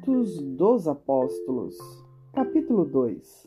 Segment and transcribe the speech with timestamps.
[0.00, 1.76] Atos dos Apóstolos,
[2.32, 3.46] capítulo 2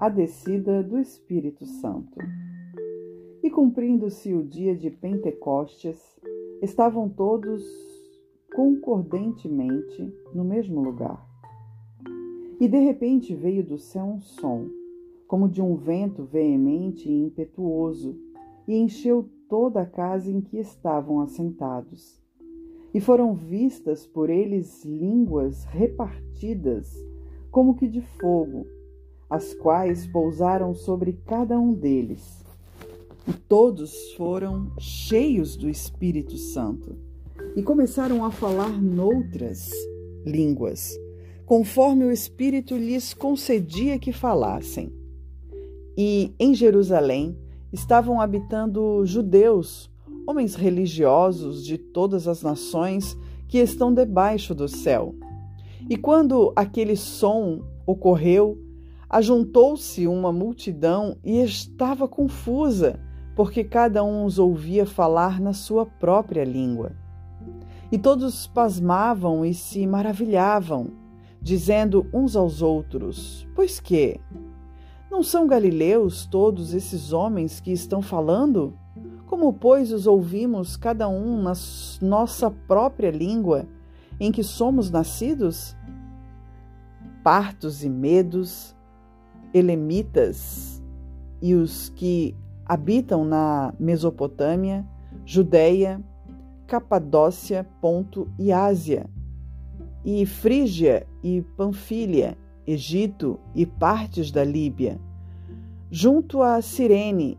[0.00, 2.18] A descida do Espírito Santo.
[3.42, 6.18] E cumprindo-se o dia de Pentecostes,
[6.62, 7.62] estavam todos
[8.54, 11.22] concordentemente no mesmo lugar.
[12.58, 14.70] E de repente veio do céu um som,
[15.28, 18.16] como de um vento veemente e impetuoso,
[18.66, 22.25] e encheu toda a casa em que estavam assentados
[22.96, 26.90] e foram vistas por eles línguas repartidas,
[27.50, 28.66] como que de fogo,
[29.28, 32.42] as quais pousaram sobre cada um deles.
[33.28, 36.96] E todos foram cheios do Espírito Santo
[37.54, 39.70] e começaram a falar noutras
[40.24, 40.98] línguas,
[41.44, 44.90] conforme o Espírito lhes concedia que falassem.
[45.98, 47.36] E em Jerusalém
[47.70, 49.94] estavam habitando judeus
[50.26, 53.16] homens religiosos de todas as nações
[53.48, 55.14] que estão debaixo do céu.
[55.88, 58.58] E quando aquele som ocorreu,
[59.08, 62.98] ajuntou-se uma multidão e estava confusa,
[63.36, 66.92] porque cada um os ouvia falar na sua própria língua.
[67.92, 70.88] E todos pasmavam e se maravilhavam,
[71.40, 74.20] dizendo uns aos outros: Pois que?
[75.08, 78.76] Não são galileus todos esses homens que estão falando?
[79.26, 81.52] Como, pois, os ouvimos cada um na
[82.00, 83.66] nossa própria língua
[84.20, 85.76] em que somos nascidos?
[87.24, 88.74] Partos e medos,
[89.52, 90.80] elemitas
[91.42, 94.86] e os que habitam na Mesopotâmia,
[95.24, 96.00] Judéia,
[96.66, 99.10] Capadócia, Ponto e Ásia,
[100.04, 105.00] e Frígia e Panfilha, Egito e partes da Líbia,
[105.90, 107.36] junto a Cirene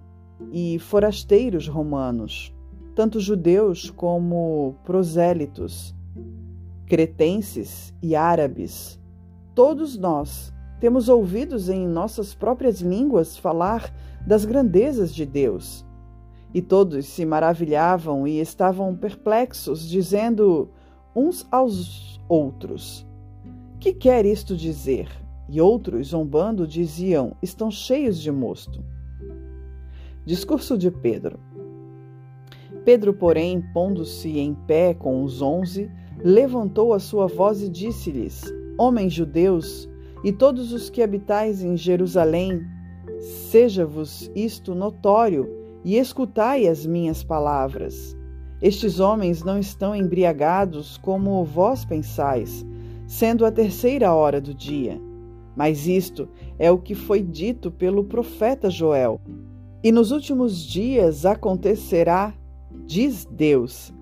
[0.51, 2.53] e forasteiros romanos,
[2.95, 5.95] tanto judeus como prosélitos,
[6.85, 8.99] cretenses e árabes.
[9.53, 13.93] Todos nós temos ouvidos em nossas próprias línguas falar
[14.25, 15.85] das grandezas de Deus.
[16.53, 20.69] E todos se maravilhavam e estavam perplexos, dizendo
[21.15, 23.05] uns aos outros:
[23.79, 25.09] Que quer isto dizer?
[25.49, 28.83] E outros, zombando, diziam: Estão cheios de mosto.
[30.27, 31.39] Discurso de Pedro.
[32.83, 35.89] Pedro, porém, pondo-se em pé com os onze,
[36.21, 38.43] levantou a sua voz e disse-lhes:
[38.77, 39.89] Homens judeus,
[40.25, 42.61] e todos os que habitais em Jerusalém,
[43.21, 45.49] seja-vos isto notório,
[45.85, 48.13] e escutai as minhas palavras.
[48.61, 52.65] Estes homens não estão embriagados como vós pensais,
[53.07, 54.99] sendo a terceira hora do dia.
[55.55, 56.27] Mas isto
[56.59, 59.21] é o que foi dito pelo profeta Joel.
[59.83, 62.33] E nos últimos dias acontecerá,
[62.85, 63.93] diz Deus,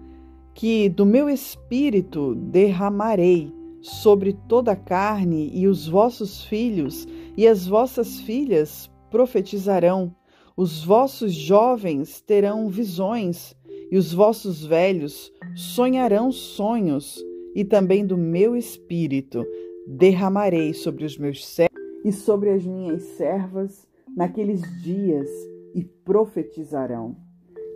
[0.54, 7.06] que do meu espírito derramarei sobre toda a carne, e os vossos filhos
[7.38, 10.16] e as vossas filhas profetizarão,
[10.56, 13.54] os vossos jovens terão visões,
[13.92, 17.22] e os vossos velhos sonharão sonhos,
[17.54, 19.46] e também do meu espírito
[19.86, 25.30] derramarei sobre os meus servos e sobre as minhas servas naqueles dias
[25.76, 27.18] e profetizarão.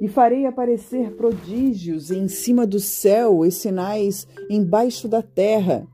[0.02, 5.86] E farei aparecer prodígios em cima do céu e sinais embaixo da terra: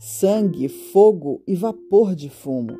[0.00, 2.76] sangue, fogo e vapor de fumo.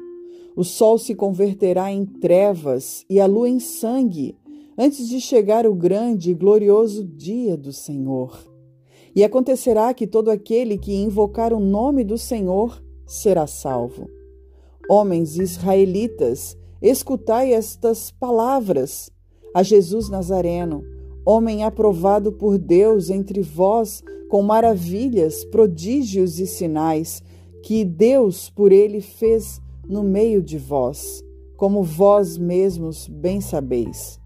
[0.56, 4.37] O sol se converterá em trevas e a lua em sangue,
[4.76, 8.37] antes de chegar o grande e glorioso dia do Senhor.
[9.14, 14.09] E acontecerá que todo aquele que invocar o nome do Senhor será salvo.
[14.88, 19.09] Homens israelitas, Escutai estas palavras
[19.54, 20.82] a Jesus Nazareno,
[21.25, 27.22] homem aprovado por Deus entre vós, com maravilhas, prodígios e sinais,
[27.62, 31.22] que Deus por ele fez no meio de vós,
[31.56, 34.19] como vós mesmos bem sabeis.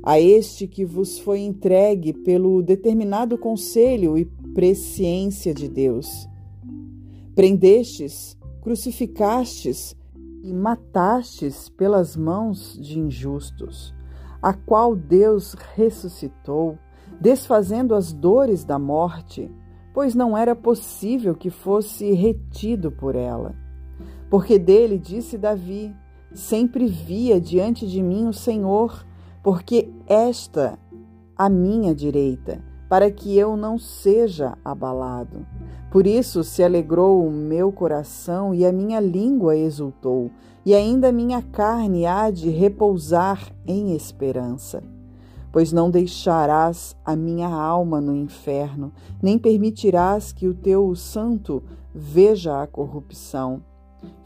[0.00, 4.24] A este que vos foi entregue pelo determinado conselho e
[4.54, 6.28] presciência de Deus.
[7.34, 9.96] Prendestes, crucificastes,
[10.44, 13.94] e matastes pelas mãos de injustos,
[14.42, 16.78] a qual Deus ressuscitou,
[17.18, 19.50] desfazendo as dores da morte,
[19.94, 23.54] pois não era possível que fosse retido por ela.
[24.28, 25.96] Porque dele disse Davi:
[26.34, 29.06] Sempre via diante de mim o Senhor,
[29.42, 30.78] porque esta
[31.34, 32.62] a minha direita,
[32.94, 35.44] para que eu não seja abalado.
[35.90, 40.30] Por isso se alegrou o meu coração e a minha língua exultou,
[40.64, 44.80] e ainda minha carne há de repousar em esperança.
[45.50, 52.62] Pois não deixarás a minha alma no inferno, nem permitirás que o teu santo veja
[52.62, 53.60] a corrupção.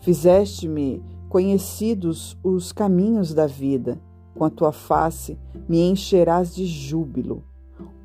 [0.00, 3.98] Fizeste-me conhecidos os caminhos da vida.
[4.34, 7.47] Com a tua face me encherás de júbilo.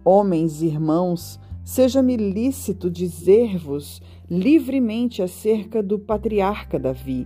[0.06, 7.26] Homens e irmãos, seja-me lícito dizer-vos livremente acerca do patriarca Davi,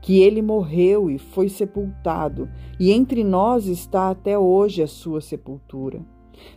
[0.00, 2.48] que ele morreu e foi sepultado,
[2.78, 6.00] e entre nós está até hoje a sua sepultura.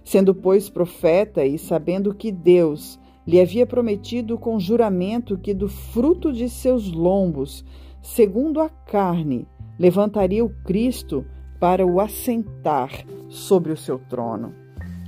[0.04, 6.32] Sendo, pois, profeta e sabendo que Deus lhe havia prometido com juramento que do fruto
[6.32, 7.66] de seus lombos,
[8.04, 9.48] segundo a carne,
[9.80, 11.26] levantaria o Cristo
[11.60, 12.92] para o assentar
[13.28, 14.65] sobre o seu trono.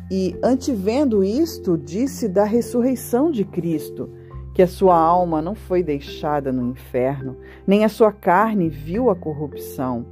[0.09, 4.09] E, antevendo isto, disse da ressurreição de Cristo,
[4.53, 9.15] que a sua alma não foi deixada no inferno, nem a sua carne viu a
[9.15, 10.05] corrupção.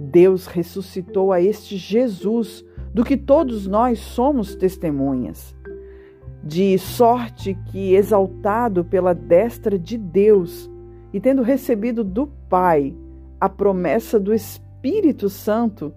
[0.00, 5.54] Deus ressuscitou a este Jesus, do que todos nós somos testemunhas.
[6.42, 10.70] De sorte que, exaltado pela destra de Deus
[11.12, 12.94] e tendo recebido do Pai
[13.40, 15.92] a promessa do Espírito Santo,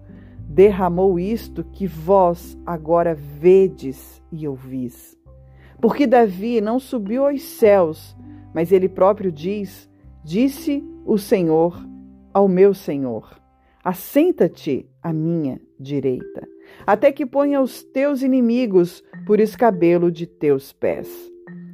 [0.52, 5.16] derramou isto que vós agora vedes e ouvis.
[5.80, 8.14] Porque Davi não subiu aos céus,
[8.54, 9.88] mas ele próprio diz:
[10.22, 11.82] Disse o Senhor
[12.34, 13.40] ao meu Senhor:
[13.82, 16.46] Assenta-te à minha direita,
[16.86, 21.08] até que ponha os teus inimigos por escabelo de teus pés.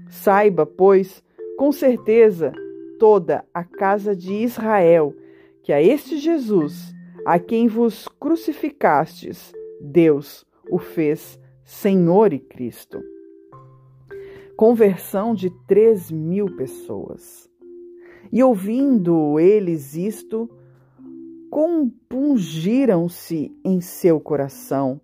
[0.09, 1.23] Saiba, pois,
[1.59, 2.53] com certeza,
[3.01, 5.13] toda a casa de Israel,
[5.65, 6.95] que a este Jesus,
[7.25, 13.03] a quem vos crucificastes, Deus o fez Senhor e Cristo.
[14.57, 17.49] Conversão de três mil pessoas.
[18.31, 20.51] E ouvindo eles isto,
[21.51, 25.01] compungiram-se em seu coração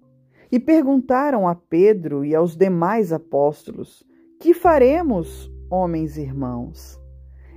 [0.53, 4.05] e perguntaram a Pedro e aos demais apóstolos:
[4.39, 7.01] Que faremos, homens irmãos?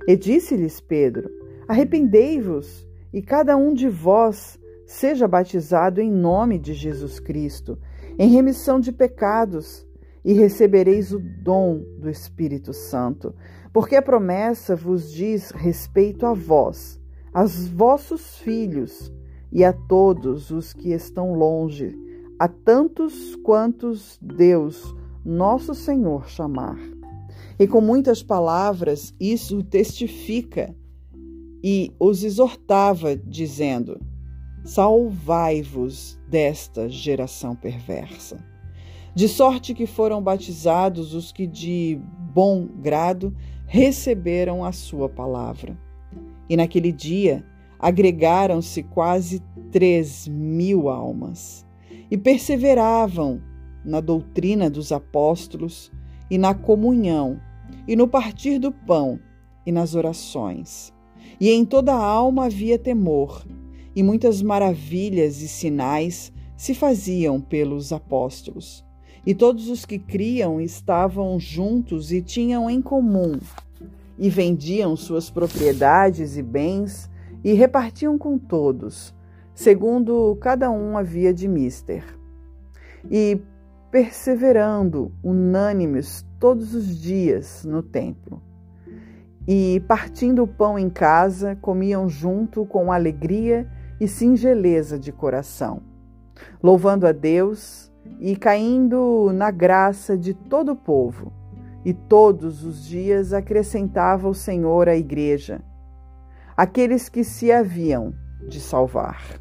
[0.06, 1.30] E disse-lhes Pedro:
[1.68, 7.78] Arrependei-vos e cada um de vós seja batizado em nome de Jesus Cristo,
[8.18, 9.86] em remissão de pecados,
[10.24, 13.34] e recebereis o dom do Espírito Santo,
[13.72, 17.00] porque a promessa vos diz respeito a vós,
[17.32, 19.12] aos vossos filhos
[19.50, 21.96] e a todos os que estão longe,
[22.38, 24.94] a tantos quantos Deus,
[25.24, 26.78] nosso Senhor, chamar.
[27.58, 30.74] E com muitas palavras isso testifica
[31.62, 34.00] e os exortava, dizendo:
[34.64, 38.44] Salvai-vos desta geração perversa.
[39.14, 42.00] De sorte que foram batizados os que de
[42.32, 43.34] bom grado
[43.66, 45.76] receberam a sua palavra.
[46.48, 47.44] E naquele dia
[47.78, 51.66] agregaram-se quase três mil almas
[52.10, 53.40] e perseveravam
[53.84, 55.90] na doutrina dos apóstolos
[56.30, 57.40] e na comunhão
[57.86, 59.18] e no partir do pão
[59.64, 60.92] e nas orações.
[61.40, 63.46] E em toda a alma havia temor,
[63.94, 68.84] e muitas maravilhas e sinais se faziam pelos apóstolos.
[69.24, 73.38] E todos os que criam estavam juntos e tinham em comum,
[74.18, 77.08] e vendiam suas propriedades e bens
[77.44, 79.14] e repartiam com todos,
[79.54, 82.04] segundo cada um havia de mister.
[83.08, 83.40] E
[83.92, 88.47] perseverando unânimes todos os dias no templo
[89.50, 93.66] e, partindo o pão em casa, comiam junto com alegria
[93.98, 95.80] e singeleza de coração,
[96.62, 97.90] louvando a Deus
[98.20, 101.32] e caindo na graça de todo o povo.
[101.82, 105.62] E todos os dias acrescentava o Senhor à igreja,
[106.54, 108.12] aqueles que se haviam
[108.46, 109.40] de salvar.